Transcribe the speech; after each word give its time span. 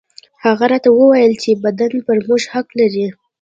هغه 0.45 0.65
راته 0.71 0.89
وويل 0.91 1.33
چې 1.43 1.59
بدن 1.63 1.93
پر 2.05 2.17
موږ 2.27 2.41
حق 2.53 2.67
لري. 2.79 3.05